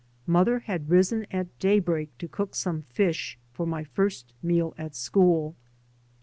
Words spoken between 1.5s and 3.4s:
daybreak to cook some fish